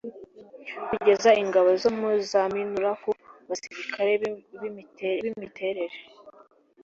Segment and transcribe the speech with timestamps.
[0.89, 1.69] kugeza ingabo
[2.31, 3.09] za minuar ku
[3.49, 4.11] basirikare
[5.35, 5.97] imiterere